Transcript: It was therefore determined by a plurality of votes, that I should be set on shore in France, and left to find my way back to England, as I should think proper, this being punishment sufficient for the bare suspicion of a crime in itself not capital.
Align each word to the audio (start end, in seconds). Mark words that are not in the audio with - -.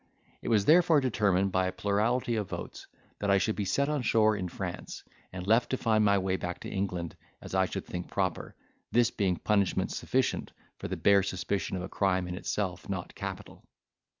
It 0.41 0.47
was 0.49 0.65
therefore 0.65 0.99
determined 0.99 1.51
by 1.51 1.67
a 1.67 1.71
plurality 1.71 2.35
of 2.35 2.49
votes, 2.49 2.87
that 3.19 3.29
I 3.29 3.37
should 3.37 3.55
be 3.55 3.65
set 3.65 3.87
on 3.87 4.01
shore 4.01 4.35
in 4.35 4.49
France, 4.49 5.03
and 5.31 5.45
left 5.45 5.69
to 5.69 5.77
find 5.77 6.03
my 6.03 6.17
way 6.17 6.37
back 6.37 6.59
to 6.61 6.69
England, 6.69 7.15
as 7.39 7.53
I 7.53 7.67
should 7.67 7.85
think 7.85 8.07
proper, 8.07 8.55
this 8.91 9.11
being 9.11 9.35
punishment 9.37 9.91
sufficient 9.91 10.53
for 10.79 10.87
the 10.87 10.97
bare 10.97 11.21
suspicion 11.21 11.77
of 11.77 11.83
a 11.83 11.87
crime 11.87 12.27
in 12.27 12.33
itself 12.33 12.89
not 12.89 13.13
capital. 13.13 13.63